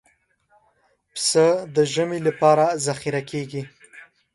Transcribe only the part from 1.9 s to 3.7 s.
ژمي لپاره ذخیره کېږي.